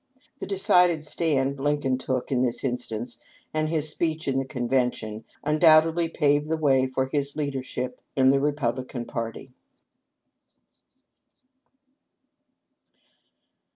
[0.39, 3.21] The decided stand Lincoln took in this instance,
[3.53, 8.39] and his speech in the Convention, undoubtedly paved the way for his leadership in the
[8.39, 9.51] Republican party.